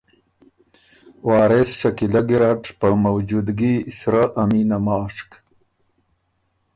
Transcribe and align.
وارث 1.27 1.69
شکیلۀ 1.79 2.21
ګیرډ 2.27 2.63
په 2.79 2.87
موجودګي 3.03 3.75
سرۀ 3.97 4.23
ا 4.41 4.43
مینه 4.49 4.77
ماشک 4.85 5.29